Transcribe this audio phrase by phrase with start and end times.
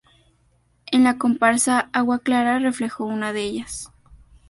[0.91, 3.91] En la comparsa Agua Clara reflejó una de ellas.